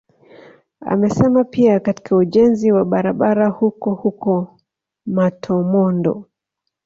[0.85, 4.57] Amesema pia katika ujenzi wa barabara huko huko
[5.05, 6.27] Matomondo